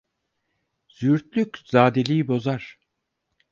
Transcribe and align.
Züğürtlük, 0.89 1.61
zadeliği 1.65 2.27
bozar. 2.27 2.79